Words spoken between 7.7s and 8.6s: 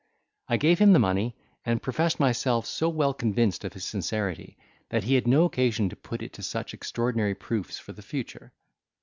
for the future.